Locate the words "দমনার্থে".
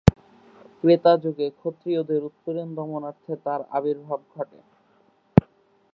2.75-3.33